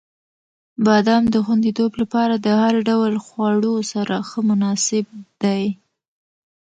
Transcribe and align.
•بادام 0.85 1.23
د 1.33 1.35
خوندیتوب 1.45 1.91
لپاره 2.01 2.35
د 2.45 2.47
هر 2.61 2.75
ډول 2.89 3.13
خواړو 3.25 3.73
سره 3.91 4.15
ښه 4.29 4.39
مناسب 4.49 5.05
دی. 5.41 5.63